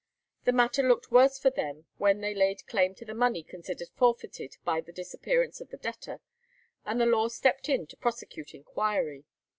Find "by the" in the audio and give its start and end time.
4.65-4.91